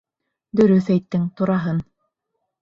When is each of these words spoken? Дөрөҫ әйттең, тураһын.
Дөрөҫ 0.59 0.89
әйттең, 0.95 1.27
тураһын. 1.43 1.85